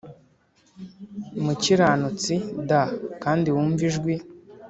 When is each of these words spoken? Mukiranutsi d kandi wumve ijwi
Mukiranutsi 1.43 2.35
d 2.69 2.71
kandi 3.23 3.47
wumve 3.55 3.83
ijwi 3.89 4.15